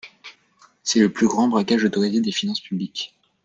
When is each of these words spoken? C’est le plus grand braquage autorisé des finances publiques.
C’est 0.81 0.97
le 0.99 1.13
plus 1.13 1.27
grand 1.27 1.47
braquage 1.47 1.83
autorisé 1.83 2.21
des 2.21 2.31
finances 2.31 2.59
publiques. 2.61 3.13